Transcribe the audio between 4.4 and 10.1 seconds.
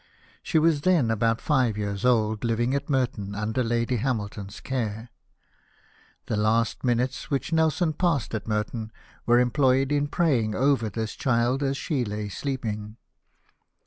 care. The last minutes which Nelson passed at Merton were employed in